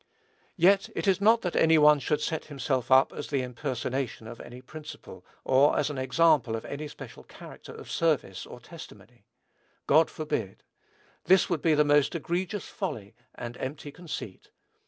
[0.55, 4.41] Yet it is not that any one should set himself up as the impersonation of
[4.41, 9.27] any principle, or as an example of any special character of service or testimony.
[9.85, 10.63] God forbid.
[11.25, 14.49] This would be the most egregious folly and empty conceit.